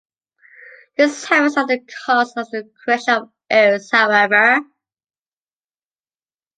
[0.97, 4.59] This happens at the cost of the correction of errors, however.